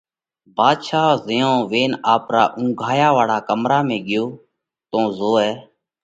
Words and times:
ڀاڌشا 0.55 1.03
زئيون 1.25 1.57
وينَ 1.71 1.91
آپرا 2.13 2.43
اُونگھايا 2.57 3.09
واۯا 3.15 3.37
ڪمرا 3.47 3.79
۾ 3.89 3.97
ڳيو 4.07 4.25
تو 4.89 4.99
زوئه 5.17 5.51